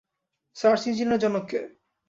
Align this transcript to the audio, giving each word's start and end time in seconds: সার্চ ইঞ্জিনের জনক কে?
সার্চ 0.55 0.81
ইঞ্জিনের 0.87 1.19
জনক 1.23 1.45
কে? 1.49 1.61